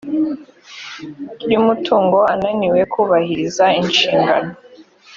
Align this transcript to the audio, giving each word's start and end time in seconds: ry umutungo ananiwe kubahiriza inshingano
ry 1.41 1.53
umutungo 1.61 2.17
ananiwe 2.33 2.81
kubahiriza 2.93 3.65
inshingano 3.81 4.51